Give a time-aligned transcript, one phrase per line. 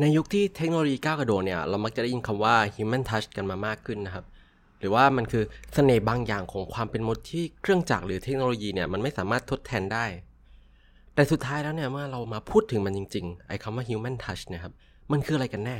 [0.00, 4.24] ในยุคที่เทคโนโลยีก้าวกระโดดเนี่ย เรามักจะได้ยินคำว่า human touch กันมามากขึ้นนะครับ
[4.80, 10.06] หรือว่ามันคือเสน่ห์บางอย่างของความเป็นมนุษย์ที่เครื่องจักรหรือเทคโนโลยีเนี่ย มันไม่สามารถทดแทนได้
[11.14, 14.74] แต่สุดท้ายแล้วเนี่ยเมื่อเรามาพูดถึงมันจริง ๆ ไอ้คำว่า human touch เนี่ยครับ
[15.12, 15.76] มันคืออะไรกันแน่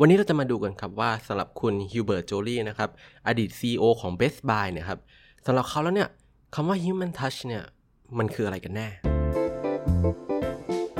[0.00, 2.90] วันนี้เราจะมาดูกันครับว่าสำหรับคุณฮิวเบิร์ตโจลี่นะครับ
[3.26, 5.00] อดีต CEO ของ Best Buy เนี่ยครับ
[5.46, 6.08] สำหรับเขาแล้วเนี่ย
[6.54, 7.62] คำว่า human touch เนี่ย
[8.18, 8.88] มันคืออะไรกันแน่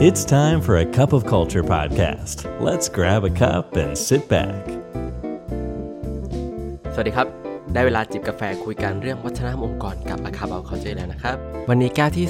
[0.09, 2.37] It's time for a cup of culture podcast.
[2.59, 4.63] Let's grab a cup and sit back.
[6.95, 7.27] สวัสดีครับ
[7.73, 11.37] ได้เวลาจิบกาแฟคุยกันเรื่องวัฒนธรรมองค์กรกับอาคาบเอาเขาเจแล้วนะครับ
[11.69, 12.27] วันนี้แก้วที่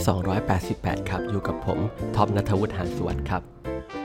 [0.53, 1.79] 288 ครับ อยู่กับผม
[2.17, 3.43] ท็อปนัทวุฒิหานสวัสดิ์ครับ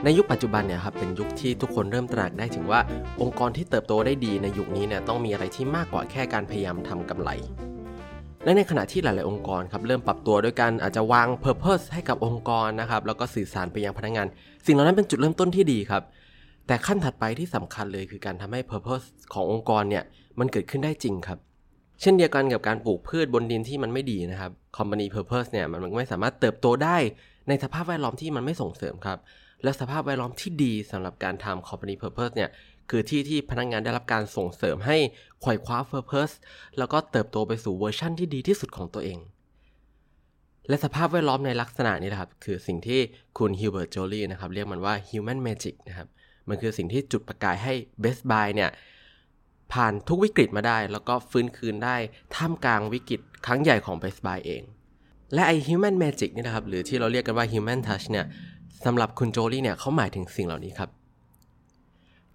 [0.04, 2.80] ในยุคปัจจุบันเนี่ยครับเป็นยุคที่ทุกคนเริ่มตระหนักได้ถึงว่า
[3.22, 7.32] องค์กรที่เติบโตได้ดีในยุคนี้เนี่ยต้องมีอะไรที่มากกว่าแค่การพยายามทำกำไร
[8.46, 14.28] และในขณะที่หลาย ๆ องค์กรครับเริ่มปรับตัวด้วยกันอาจจะวาง Purpose ให้กับองค์กรนะครับแล้วก็สื่อสารไปยังพนักงาน
[14.66, 16.04] สิ่งเหล่านั้นเป็นจุดเริ่มต้นที่ดีครับ
[16.68, 20.04] แต่ขั้นถัดไปที่สำคัญเลยคือการทำให้ Purpose ขององค์กรเนี่ย
[20.40, 21.40] มันเกิดขึ้นได้จริงครับ
[22.02, 26.98] เช่นเดียวกันกับการปลูกพืชบนดินที่มันไม่ดีนะครับ Company Purpose เนี่ยมันไม่สามารถเติบโตได้
[27.48, 29.18] ในสภาพแวดล้อมที่มันไม่ส่งเสริมครับ
[29.64, 32.50] และสภาพแวดล้อมที่ดีสำหรับการทำ Company Purpose เนี่ย
[32.90, 34.98] คือที่ที่พนักงานได้รับการส่งเสริมให้
[35.42, 36.34] ไขว่คว้า Purpose
[36.78, 39.20] แล้วก็เติบโตไปสู่เวอร์ชั่นที่ดีที่สุดของตัวเอง
[40.68, 43.00] และสภาพแวดล้อมในลักษณะนี้นะครับ คือสิ่งที่
[43.38, 46.08] คุณ Hubert Joly นะครับ เรียกมันว่า human magic นะครับ
[46.50, 48.70] มันคือสิ่งที่จุดประกายให้ Best Buy เนี่ย
[49.74, 51.96] ผ่านทุกวิกฤตมาได้ แล้วก็ฟื้นคืนได้
[52.36, 54.64] ท่ามกลางวิกฤตครั้งใหญ่ของ Best Buy เอง
[55.34, 58.26] และไอ human magic นี่นะครับหรือที่เราเรียกกันว่า human touch เนี่ย
[58.86, 60.90] สำหรับคุณ Joly เนี่ยเขาหมายถึงสิ่งเหล่านี้ครับ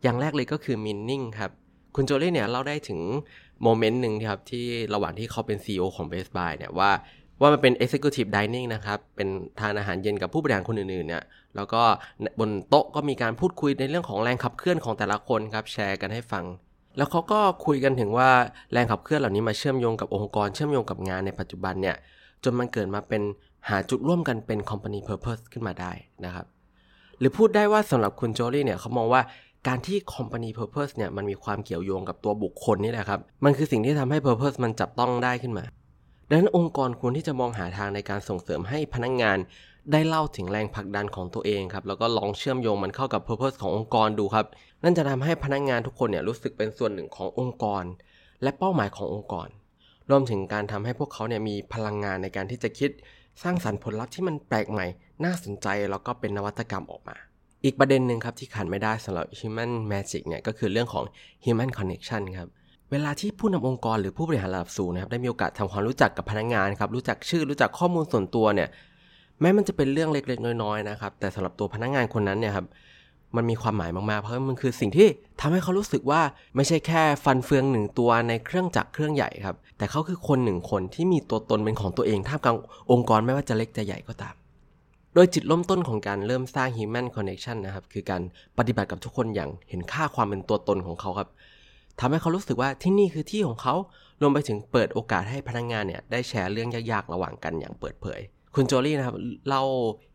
[0.02, 1.50] อย่างแรกเลยก็คือ meaning ครับ
[1.96, 3.00] คุณโจลี่เนี่ยเล่าได้ถึง
[3.62, 6.90] โมเมนต์หนึ่งครับที่ระหว่างที่เขาเป็น CEO ของ Best Buy เนี่ยว่า
[7.40, 9.28] ว่ามันเป็น executive dining นะครับ เป็น
[9.60, 11.24] ทานอาหารเย็นกับผู้บริหารคนอื่นๆเนี่ย
[11.56, 11.82] แล้วก็
[12.40, 16.44] บนโต๊ะก็มีการพูดคุยในเรื่องของแรงขับเคลื่อนของแต่ละคนครับ แชร์กันให้ฟัง
[16.96, 18.30] แล้วเขาก็คุยกันถึงว่า
[18.72, 21.96] แรงขับเคลื่อนเหล่านี้มาเชื่อมโยงกับองค์กร เชื่อมโยงกับงานในปัจจุบันเนี่ย
[22.44, 23.22] จนมันเกิดมาเป็น
[23.68, 25.92] หาจุดร่วมกันเป็น company purpose ขึ้นมาได้
[26.24, 26.46] นะครับ
[27.18, 29.22] หรือพูดได้ว่าสำหรับคุณโจลี่เนี่ยเขามองว่า
[29.66, 35.64] การที่ company purpose เนี่ยมันมีความเกี่ยวโยงกับตัวบุคคลนี่แหละครับ มันคือสิ่งที่ทำให้ purpose มันจับต้องได้ขึ้นมา
[36.28, 39.38] ดังนั้นองค์กรควรที่จะมองหาทางในการส่งเสริมให้พนักงงาน
[39.92, 44.46] ได้เล่าถึงแรงผลักดันของตัวเองครับ แล้วก็ลองเชื่อมโยงมันเข้ากับ purpose ขององค์กรดูครับ
[44.84, 47.84] นั่นจะทำให้พนักงงานทุกคนเนี่ยรู้สึกเป็นส่วนหนึ่งขององค์กร
[48.42, 49.48] และเป้าหมายขององค์กร
[50.10, 52.90] รวมถึงการทำให้พวกเขาเนี่ยมีพลังงานในการที่จะคิด
[53.42, 54.86] สร้างสรรค์ผลลัพธ์ที่มันแปลกใหม่
[55.24, 57.16] น่าสนใจแล้วก็เป็นนวัตกรรมออกมา
[57.64, 61.04] อีกประเด็นหนึ่งครับที่ขาดไม่ได้สำหรับ Human Magic เนี่ยก็คือเรื่องของ
[61.44, 62.48] Human Connection ครับ
[62.90, 68.68] เวลาที่ผู้นำองค์กรหรือผู้บริหารระดับสูงนะครับได้มีโอกาสทำความรู้จักกับพนักงานครับรู้จักชื่อรู้จักข้อมูลส่วนตัวเนี่ย
[69.40, 72.66] แม้มันจะเป็นเรื่องเล็กๆ น้อยๆนะครับแต่สำหรับตัวพนักงานคนนั้นเนี่ยครับ
[73.36, 75.08] มันมีความหมายมากๆ เพราะมันคือสิ่งที่
[75.40, 76.20] ทำให้เขารู้สึกว่า
[76.56, 82.56] ไม่ใช่แค่ฟันเฟืองหนึ่งตัวในเครื่องจักรเครื่องใหญ่ครับแต่เขาคือคนหนึ่งคนที่มีตัวตนเป็นของตัวเองท่ามกลาง
[82.92, 84.34] องค์กรไม่ว่าจะเล็กจะใหญ่ก็ตาม
[85.14, 88.22] โดยจุดเริ่มต้นของการเริ่มสร้าง human connection นะครับ คือการ
[88.58, 91.28] ปฏิบัติกับทุกคนอย่างเห็นค่าความเป็นตัวตนของเขาครับ
[92.00, 93.74] ทำให้เขารู้สึกว่าที่นี่คือที่ของเขา
[94.20, 98.20] รวมไปถึงเปิดโอกาสให้พนักงงานเนี่ยได้แชร์เรื่องยากๆระหว่างกันอย่างเปิดเผย
[98.54, 99.16] คุณโจลี่นะครับ
[99.48, 99.62] เล่า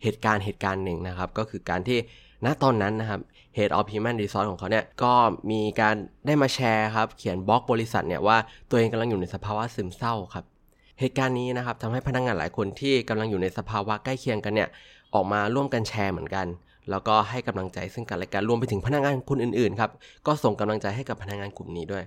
[0.04, 1.98] เหตุการณ์เหตุการณ์หนึ่งนะครับ ก็คือการที่
[2.46, 3.22] ณตอนนั้นนะครับ
[3.58, 5.14] Head of Human Resource ของเขาเนี่ยก็
[5.52, 5.96] มีการ
[6.26, 8.38] ได้มาแชร์ครับ เขียนบล็อกบริษัทเนี่ยว่า
[8.70, 10.46] ตัวเองกำลังอยู่ในสภาวะซึมเศร้าครับ
[11.00, 14.70] เหตุการณ์นี้นะครับทำให้พนักงานหลายคนที่กำลังอยู่ในสภาวะใกล้เคียงกันเนี่ย
[15.14, 16.48] ออกมาร่วมกันแชร์เหมือนกัน
[16.90, 19.92] แล้วก็ให้กำลังใจซึ่งกันและกันรวมไปถึงพนักงานคนอื่นๆครับ
[20.28, 22.04] ก็ส่งกำลังใจให้กับพนักงานกลุ่มนี้ด้วย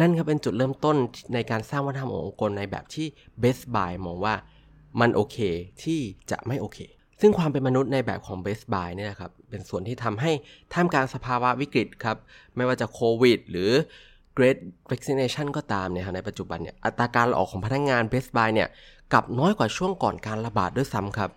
[0.00, 0.96] นั่นครับเป็นจุดเริ่มต้น
[1.34, 3.06] ในการสร้างวัฒนธรรมขององค์กรในแบบที่
[3.42, 4.34] Best Buy มองว่า
[5.00, 5.36] มันโอเค
[5.82, 6.00] ที่
[6.30, 6.78] จะไม่โอเค
[7.20, 10.32] ซึ่งความเป็นมนุษย์ในแบบของ Best Buy เนี่ยครับเป็นส่วนที่ทำให้
[10.72, 12.16] ท่ามกลางสภาวะวิกฤตครับ
[12.56, 13.70] ไม่ว่าจะโควิด หรือ
[14.36, 14.58] Great
[14.90, 18.68] Vaccination ก็ตามเนี่ยในปัจจุบันเนี่ยอัตราการออกของพนักงงาน Best Buy เนี่ย
[19.12, 21.30] กลับน้อยกว่าช่วงก่อนการระบาดด้วยซ้ำครับ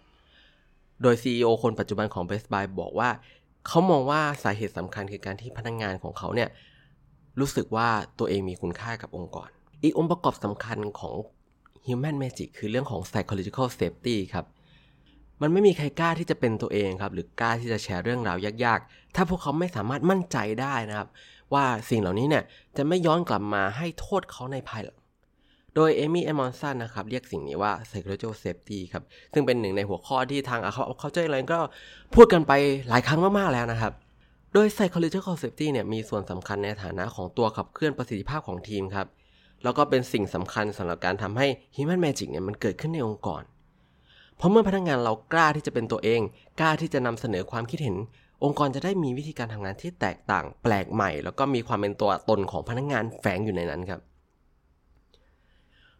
[1.02, 3.10] โดย CEO คนปัจจุบันของ Best Buy บอกว่า
[3.68, 6.50] เขามองว่าสาเหตุสำคัญคือการที่พนักงงานของเขาเนี่ย
[7.40, 7.88] รู้สึกว่า
[8.20, 9.50] ตัวเองมีคุณค่ากับองค์กร
[9.84, 11.16] อีกองค์ประกอบสำคัญของ
[11.88, 14.46] Human Magic คือเรื่องของ psychological safety ครับ
[15.42, 21.08] มันไม่มีใครกล้าที่จะเป็นตัวเองครับ หรือกล้าที่จะแชร์เรื่องราวยากๆ ถ้าพวกเขาไม่สามารถมั่นใจได้นะครับ
[21.54, 22.44] ว่าสิ่งเหล่านี้เนี่ย
[22.78, 24.98] จะไม่ย้อนกลับมาให้โทษเขาในภายหลัง
[25.76, 29.04] โดยเอมี่เอมอนสันนะครับเรียกสิ่งนี้ว่า psychological safety ครับ
[29.34, 30.60] ซึ่งเป็นหนึ่งในหัวข้อที่ทาง
[31.00, 31.60] เขาเจออะไรก็
[32.16, 32.52] พูดกันไป
[32.90, 33.94] หลายครั้งมากๆแล้วนะครับ
[34.54, 39.08] โดย psychological safety เนี่ยมีส่วนสำคัญในฐานะของตัวขับเคลื่อนประสิทธิภาพของทีมครับ
[39.64, 43.42] แล้วก็เป็นสิ่งสำคัญสำหรับการทำให้ human magic เนี่ยมันเกิดขึ้นในองค์กร
[44.38, 46.22] เพราะเมื่อพนักงานเรากล้าที่จะเป็นตัวเอง
[46.60, 47.96] กล้าที่จะนำเสนอความคิดเห็น
[48.44, 54.00] องค์กรจะได้มีวิธีการทำงานที่แตกต่าง แปลกใหม่ แล้วก็มีความเป็นตัวตนของพนักงานแฝงอยู่ในนั้นครับ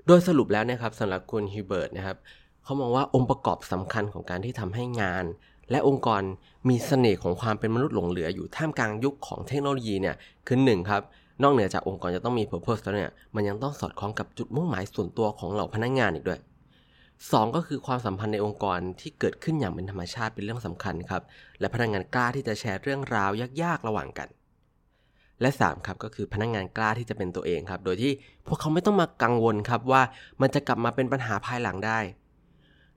[0.08, 2.18] โดยสรุปแล้วนะครับสำหรับคุณฮิวเบิร์ตนะครับ
[2.64, 5.26] เขามองว่าองค์ประกอบสำคัญของการที่ทำให้งาน
[5.72, 6.22] และองค์กร
[6.70, 10.16] มีเสน่ห์ของความเป็นมนุษย์หลงเหลืออยู่ท่ามกลางยุคของเทคโนโลยีเนี่ย
[10.48, 11.02] คือหนึ่งครับ
[11.44, 16.40] นอกเหนือจากองค์กรจะต้องมี purpose แล้วเนี่ยมันยังต้องสอดคล้องกับจุดมุ่งหมายส่วนตัวของเหล่าพนักงานอีกด้วย
[17.24, 21.22] 2 ก็คือความสัมพันธ์ในองค์กรที่เกิดขึ้นอย่างเป็นธรรมชาติเป็นเรื่องสำคัญครับ
[21.60, 23.32] และพนักงานกล้าที่จะแชร์เรื่องราว
[23.62, 24.30] ยากๆระหว่างกัน
[25.42, 28.12] และ3ครับก็คือพนักงานกล้าที่จะเป็นตัวเองครับ โดยที่
[28.48, 30.02] พวกเขาไม่ต้องมากังวลครับว่า
[30.42, 32.00] มันจะกลับมาเป็นปัญหาภายหลังได้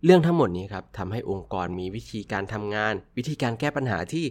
[0.04, 4.24] เรื่องทั้งหมดนี้ครับทำให้องค์กรมีวิธีการทำงาน วิธีการแก้ปัญหาที่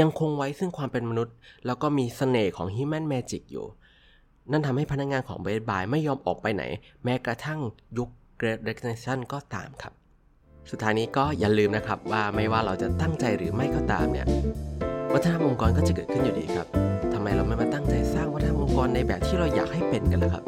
[0.00, 1.34] ยังคงไว้ซึ่งความเป็นมนุษย์
[1.66, 3.66] แล้วก็มีเสน่ห์ของ Human Magic อยู่
[4.50, 6.64] นั่นทำให้พนักงานของเบสบายไม่ยอมออกไปไหน
[7.04, 7.60] แม้กระทั่ง
[7.98, 8.08] ยุค
[8.44, 9.92] Great Resignation ก็ตามครับ
[10.70, 14.26] สุดท้ายนี้ก็อย่าลืมนะครับว่าไม่ว่าเราจะตั้งใจหรือไม่ก็ตามเนี่ย
[15.12, 16.66] วัฒนธรรมองค์กรก็จะเกิดขึ้นอยู่ดีครับ
[17.12, 20.44] ทำไมเราไม่มาตั้งใจสร้างวัฒนธรรมองค์กรในแบบที่เราอยากให้เป็นกันล่ะครับ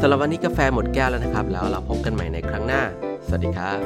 [0.00, 2.82] สำหรับวันนี้กาแฟหมดแก้วแล้วนะครับ แล้วเราพบกันใหม่ในครั้งหน้า
[3.26, 3.80] สวัสดีครับ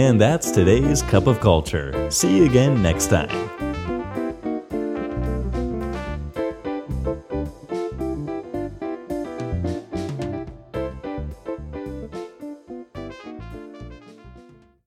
[0.00, 1.88] And that's today's Cup of Culture.
[2.10, 3.47] See you again next time.